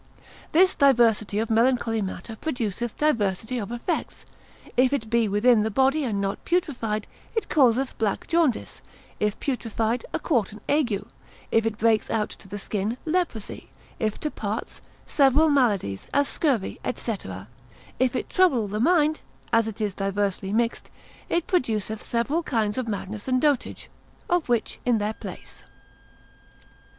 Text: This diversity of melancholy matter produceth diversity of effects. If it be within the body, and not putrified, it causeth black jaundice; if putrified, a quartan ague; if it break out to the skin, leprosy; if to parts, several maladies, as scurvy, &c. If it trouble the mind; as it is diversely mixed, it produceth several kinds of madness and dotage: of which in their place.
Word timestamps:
This 0.51 0.73
diversity 0.73 1.37
of 1.37 1.51
melancholy 1.51 2.01
matter 2.01 2.35
produceth 2.35 2.97
diversity 2.97 3.59
of 3.59 3.71
effects. 3.71 4.25
If 4.75 4.93
it 4.93 5.11
be 5.11 5.27
within 5.27 5.61
the 5.61 5.69
body, 5.69 6.03
and 6.05 6.19
not 6.19 6.43
putrified, 6.43 7.03
it 7.35 7.49
causeth 7.49 7.95
black 7.99 8.25
jaundice; 8.27 8.81
if 9.19 9.39
putrified, 9.39 10.03
a 10.11 10.17
quartan 10.17 10.59
ague; 10.67 11.05
if 11.51 11.67
it 11.67 11.77
break 11.77 12.09
out 12.09 12.31
to 12.31 12.47
the 12.47 12.57
skin, 12.57 12.97
leprosy; 13.05 13.69
if 13.99 14.19
to 14.21 14.31
parts, 14.31 14.81
several 15.05 15.49
maladies, 15.51 16.07
as 16.15 16.27
scurvy, 16.27 16.79
&c. 16.95 17.15
If 17.99 18.15
it 18.15 18.27
trouble 18.27 18.67
the 18.67 18.79
mind; 18.79 19.21
as 19.53 19.67
it 19.67 19.79
is 19.79 19.93
diversely 19.93 20.51
mixed, 20.51 20.89
it 21.29 21.45
produceth 21.45 22.03
several 22.03 22.41
kinds 22.41 22.79
of 22.79 22.87
madness 22.87 23.27
and 23.27 23.39
dotage: 23.39 23.87
of 24.27 24.49
which 24.49 24.79
in 24.83 24.97
their 24.97 25.13
place. 25.13 25.61